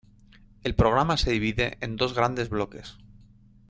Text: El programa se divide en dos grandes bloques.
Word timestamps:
El 0.63 0.73
programa 0.73 1.15
se 1.15 1.29
divide 1.29 1.77
en 1.79 1.95
dos 1.95 2.15
grandes 2.15 2.49
bloques. 2.49 2.97